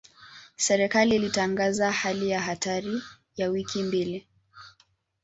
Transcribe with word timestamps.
Serikali 0.55 1.15
ilitangaza 1.15 1.91
hali 1.91 2.29
ya 2.29 2.41
hatari 2.41 3.01
ya 3.37 3.49
wiki 3.49 3.83
mbili. 3.83 4.27